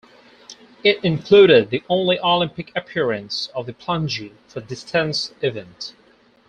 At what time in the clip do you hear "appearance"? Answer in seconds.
2.75-3.49